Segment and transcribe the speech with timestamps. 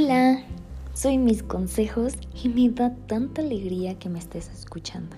[0.00, 0.44] Hola,
[0.94, 5.16] soy mis consejos y me da tanta alegría que me estés escuchando.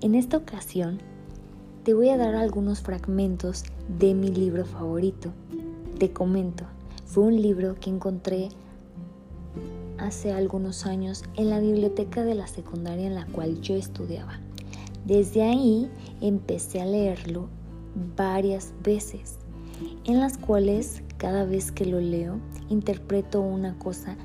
[0.00, 1.02] En esta ocasión
[1.84, 3.62] te voy a dar algunos fragmentos
[3.98, 5.34] de mi libro favorito.
[5.98, 6.64] Te comento,
[7.04, 8.48] fue un libro que encontré
[9.98, 14.40] hace algunos años en la biblioteca de la secundaria en la cual yo estudiaba.
[15.04, 15.90] Desde ahí
[16.22, 17.50] empecé a leerlo
[18.16, 19.36] varias veces,
[20.04, 22.38] en las cuales cada vez que lo leo
[22.70, 24.16] interpreto una cosa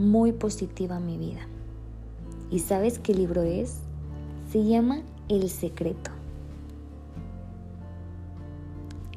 [0.00, 1.46] muy positiva a mi vida.
[2.50, 3.76] ¿Y sabes qué libro es?
[4.50, 6.10] Se llama El Secreto.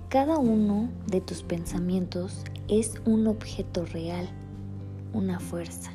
[0.10, 4.30] Cada uno de tus pensamientos es un objeto real,
[5.12, 5.90] una fuerza.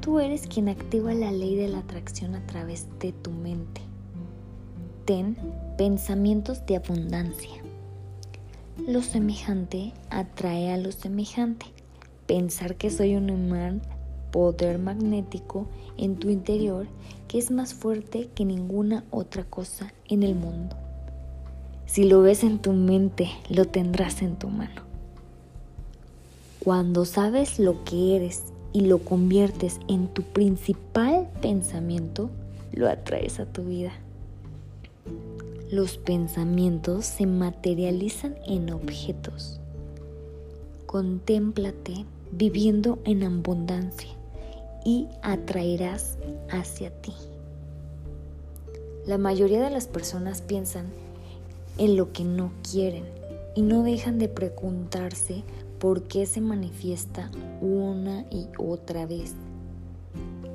[0.00, 3.80] Tú eres quien activa la ley de la atracción a través de tu mente.
[5.04, 5.36] Ten
[5.76, 7.60] pensamientos de abundancia.
[8.86, 11.66] Lo semejante atrae a lo semejante.
[12.26, 13.82] Pensar que soy un imán,
[14.32, 15.66] poder magnético
[15.98, 16.86] en tu interior
[17.28, 20.76] que es más fuerte que ninguna otra cosa en el mundo.
[21.86, 24.82] Si lo ves en tu mente, lo tendrás en tu mano.
[26.60, 32.30] Cuando sabes lo que eres y lo conviertes en tu principal pensamiento,
[32.72, 33.92] lo atraes a tu vida.
[35.70, 39.60] Los pensamientos se materializan en objetos.
[40.86, 44.10] Contémplate viviendo en abundancia
[44.84, 46.18] y atraerás
[46.50, 47.12] hacia ti.
[49.06, 50.86] La mayoría de las personas piensan
[51.78, 53.04] en lo que no quieren
[53.54, 55.44] y no dejan de preguntarse
[55.78, 59.34] por qué se manifiesta una y otra vez.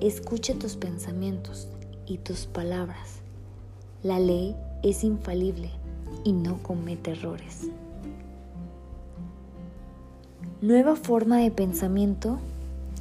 [0.02, 1.69] Escucha tus pensamientos
[2.05, 3.22] y tus palabras.
[4.03, 5.72] La ley es infalible
[6.23, 7.69] y no comete errores.
[10.61, 12.38] Nueva forma de pensamiento,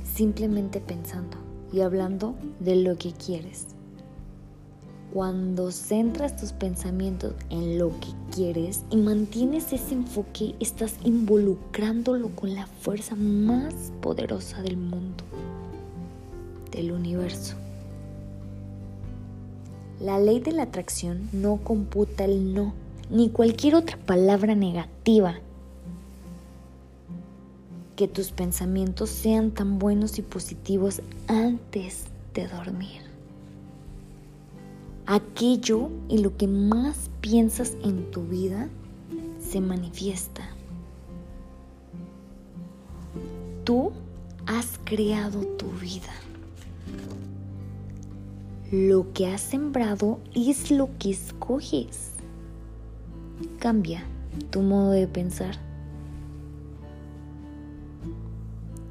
[0.02, 1.36] simplemente pensando
[1.72, 3.66] y hablando de lo que quieres.
[5.12, 12.54] Cuando centras tus pensamientos en lo que quieres y mantienes ese enfoque, estás involucrándolo con
[12.54, 15.22] la fuerza más poderosa del mundo,
[16.72, 17.56] del universo.
[20.04, 22.74] La ley de la atracción no computa el no,
[23.08, 25.36] ni cualquier otra palabra negativa.
[27.96, 32.04] Que tus pensamientos sean tan buenos y positivos antes
[32.34, 33.00] de dormir.
[35.06, 38.68] Aquello y lo que más piensas en tu vida
[39.40, 40.42] se manifiesta.
[43.64, 43.90] Tú
[44.44, 46.12] has creado tu vida.
[48.74, 52.10] Lo que has sembrado es lo que escoges.
[53.60, 54.02] Cambia
[54.50, 55.54] tu modo de pensar.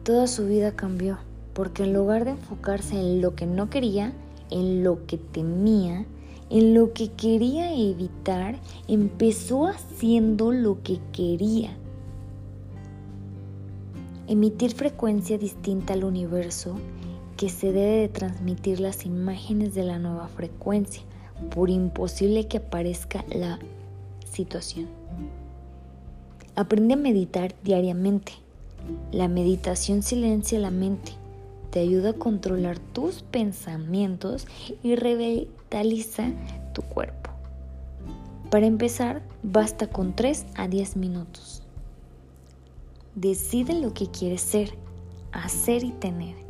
[0.05, 1.17] Toda su vida cambió
[1.53, 4.13] porque en lugar de enfocarse en lo que no quería,
[4.51, 6.05] en lo que temía,
[6.49, 8.55] en lo que quería evitar,
[8.87, 11.75] empezó haciendo lo que quería.
[14.29, 16.77] Emitir frecuencia distinta al universo
[17.37, 21.03] que se debe de transmitir las imágenes de la nueva frecuencia,
[21.53, 23.59] por imposible que aparezca la
[24.31, 24.87] situación.
[26.55, 28.33] Aprende a meditar diariamente.
[29.11, 31.13] La meditación silencia la mente,
[31.71, 34.45] te ayuda a controlar tus pensamientos
[34.83, 36.31] y revitaliza
[36.73, 37.31] tu cuerpo.
[38.51, 41.63] Para empezar, basta con 3 a 10 minutos.
[43.15, 44.75] Decide lo que quieres ser,
[45.31, 46.42] hacer y tener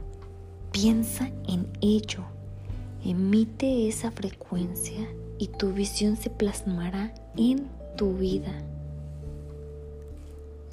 [0.73, 2.23] Piensa en ello,
[3.05, 5.07] emite esa frecuencia
[5.37, 8.51] y tu visión se plasmará en tu vida.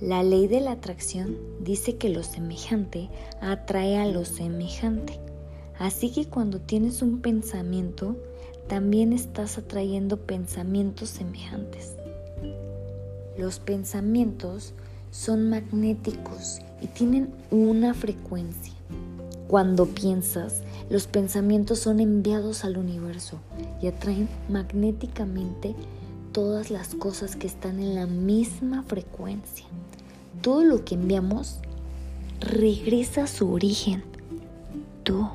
[0.01, 3.11] La ley de la atracción dice que lo semejante
[3.43, 5.21] atrae a lo semejante.
[5.79, 8.17] Así que cuando tienes un pensamiento,
[8.69, 11.93] también estás atrayendo pensamientos semejantes.
[13.37, 14.73] Los pensamientos
[15.11, 18.80] son magnéticos y tienen una frecuencia.
[19.51, 23.41] Cuando piensas, los pensamientos son enviados al universo
[23.83, 25.75] y atraen magnéticamente
[26.31, 29.67] todas las cosas que están en la misma frecuencia.
[30.41, 31.59] Todo lo que enviamos
[32.39, 34.05] regresa a su origen.
[35.03, 35.29] Tú.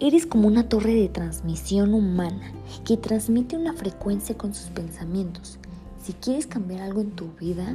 [0.00, 2.52] Eres como una torre de transmisión humana
[2.86, 5.58] que transmite una frecuencia con sus pensamientos.
[6.02, 7.74] Si quieres cambiar algo en tu vida,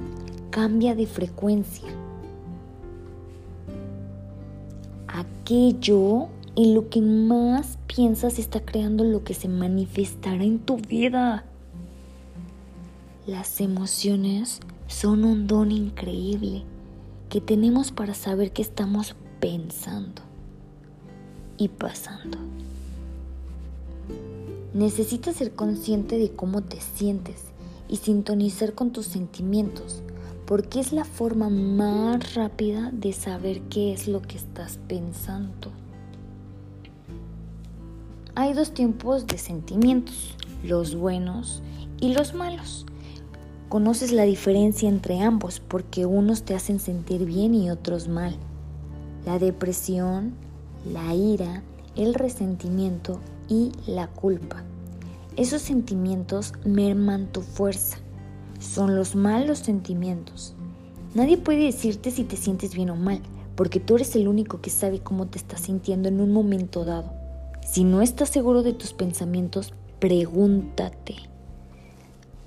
[0.49, 1.87] cambia de frecuencia.
[5.49, 11.43] Aquello y lo que más piensas está creando lo que se manifestará en tu vida.
[13.25, 16.65] Las emociones son un don increíble
[17.29, 20.21] que tenemos para saber qué estamos pensando
[21.57, 22.37] y pasando.
[24.75, 27.45] Necesitas ser consciente de cómo te sientes
[27.87, 30.03] y sintonizar con tus sentimientos,
[30.49, 35.71] porque es la forma más rápida de saber qué es lo que estás pensando.
[38.33, 41.61] Hay dos tipos de sentimientos, los buenos
[42.01, 42.87] y los malos.
[43.69, 48.35] Conoces la diferencia entre ambos porque unos te hacen sentir bien y otros mal.
[49.27, 50.33] La depresión,
[50.91, 51.61] la ira,
[51.95, 53.19] el resentimiento
[53.49, 54.63] y la culpa.
[55.35, 57.99] Esos sentimientos merman tu fuerza.
[58.59, 60.53] Son los malos sentimientos.
[61.15, 63.21] Nadie puede decirte si te sientes bien o mal,
[63.55, 67.11] porque tú eres el único que sabe cómo te estás sintiendo en un momento dado.
[67.67, 71.15] Si no estás seguro de tus pensamientos, pregúntate,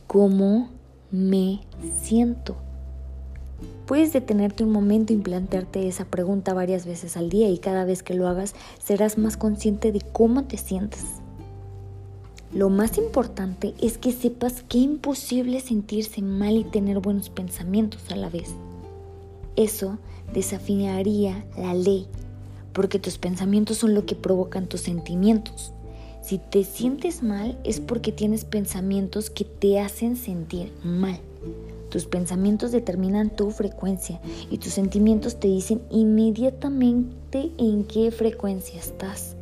[0.07, 0.71] ¿cómo
[1.11, 1.61] me
[2.03, 2.57] siento?
[3.87, 8.03] Puedes detenerte un momento y plantearte esa pregunta varias veces al día y cada vez
[8.03, 11.22] que lo hagas serás más consciente de cómo te sientes.
[12.55, 18.03] Lo más importante es que sepas que es imposible sentirse mal y tener buenos pensamientos
[18.11, 18.51] a la vez.
[19.57, 19.99] Eso
[20.35, 22.07] desafiaría la ley,
[22.75, 25.73] porque tus pensamientos son lo que provocan tus sentimientos.
[26.23, 31.19] Si te sientes mal es porque tienes pensamientos que te hacen sentir mal.
[31.89, 34.21] Tus pensamientos determinan tu frecuencia
[34.51, 39.37] y tus sentimientos te dicen inmediatamente en qué frecuencia estás.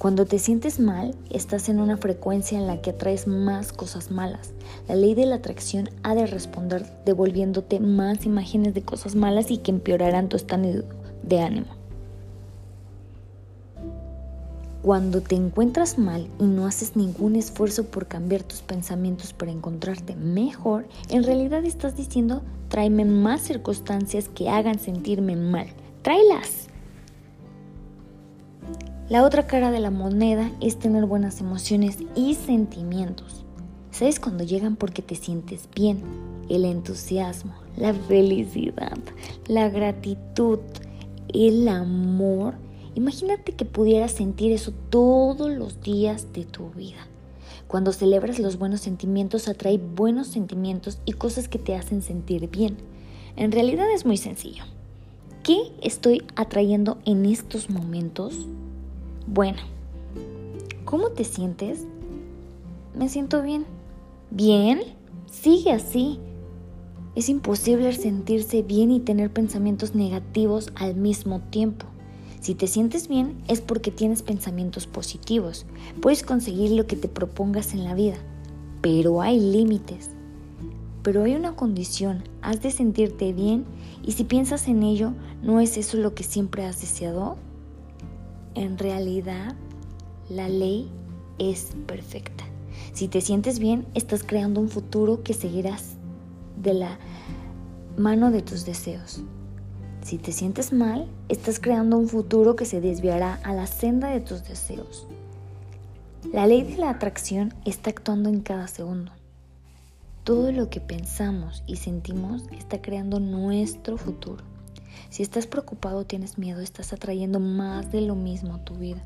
[0.00, 4.54] Cuando te sientes mal, estás en una frecuencia en la que atraes más cosas malas.
[4.88, 9.58] La ley de la atracción ha de responder devolviéndote más imágenes de cosas malas y
[9.58, 10.84] que empeorarán tu estado
[11.22, 11.66] de ánimo.
[14.80, 20.16] Cuando te encuentras mal y no haces ningún esfuerzo por cambiar tus pensamientos para encontrarte
[20.16, 25.66] mejor, en realidad estás diciendo, tráeme más circunstancias que hagan sentirme mal.
[26.00, 26.69] Tráelas.
[29.10, 33.44] La otra cara de la moneda es tener buenas emociones y sentimientos.
[33.90, 36.00] ¿Sabes cuando llegan porque te sientes bien?
[36.48, 38.96] El entusiasmo, la felicidad,
[39.48, 40.60] la gratitud,
[41.34, 42.54] el amor.
[42.94, 47.08] Imagínate que pudieras sentir eso todos los días de tu vida.
[47.66, 52.76] Cuando celebras los buenos sentimientos, atrae buenos sentimientos y cosas que te hacen sentir bien.
[53.34, 54.62] En realidad es muy sencillo.
[55.42, 58.46] ¿Qué estoy atrayendo en estos momentos?
[59.32, 59.58] Bueno,
[60.84, 61.86] ¿cómo te sientes?
[62.96, 63.64] Me siento bien.
[64.32, 64.80] ¿Bien?
[65.30, 66.18] Sigue así.
[67.14, 71.86] Es imposible sentirse bien y tener pensamientos negativos al mismo tiempo.
[72.40, 75.64] Si te sientes bien es porque tienes pensamientos positivos.
[76.02, 78.16] Puedes conseguir lo que te propongas en la vida,
[78.80, 80.10] pero hay límites.
[81.04, 83.64] Pero hay una condición, has de sentirte bien
[84.02, 87.36] y si piensas en ello, ¿no es eso lo que siempre has deseado?
[88.54, 89.54] En realidad,
[90.28, 90.90] la ley
[91.38, 92.44] es perfecta.
[92.92, 95.94] Si te sientes bien, estás creando un futuro que seguirás
[96.60, 96.98] de la
[97.96, 99.22] mano de tus deseos.
[100.02, 104.20] Si te sientes mal, estás creando un futuro que se desviará a la senda de
[104.20, 105.06] tus deseos.
[106.32, 109.12] La ley de la atracción está actuando en cada segundo.
[110.24, 114.49] Todo lo que pensamos y sentimos está creando nuestro futuro.
[115.08, 119.02] Si estás preocupado o tienes miedo, estás atrayendo más de lo mismo a tu vida.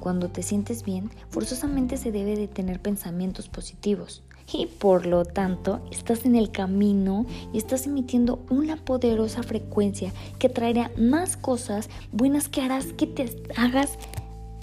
[0.00, 4.22] Cuando te sientes bien, forzosamente se debe de tener pensamientos positivos
[4.52, 10.48] y por lo tanto estás en el camino y estás emitiendo una poderosa frecuencia que
[10.48, 13.98] traerá más cosas buenas que harás que te hagas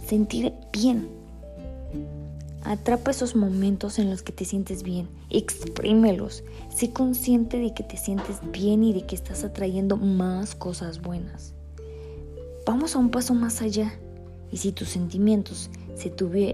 [0.06, 1.25] sentir bien.
[2.66, 6.44] Atrapa esos momentos en los que te sientes bien, exprímelos,
[6.76, 11.54] sé consciente de que te sientes bien y de que estás atrayendo más cosas buenas.
[12.66, 13.94] Vamos a un paso más allá,
[14.52, 16.12] y si tus sentimientos se,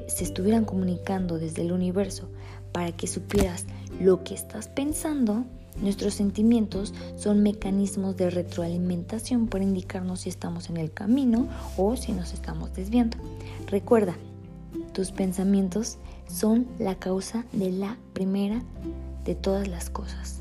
[0.07, 2.27] se estuvieran comunicando desde el universo
[2.73, 3.65] para que supieras
[4.01, 5.45] lo que estás pensando,
[5.81, 12.11] Nuestros sentimientos son mecanismos de retroalimentación para indicarnos si estamos en el camino o si
[12.11, 13.17] nos estamos desviando.
[13.67, 14.15] Recuerda,
[14.93, 18.61] tus pensamientos son la causa de la primera
[19.25, 20.40] de todas las cosas.